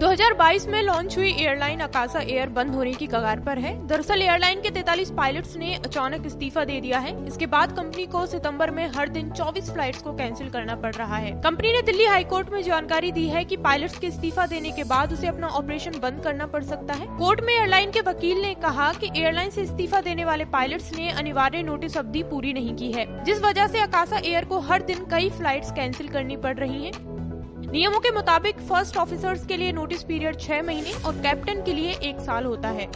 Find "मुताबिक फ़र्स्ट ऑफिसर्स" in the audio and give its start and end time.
28.10-29.44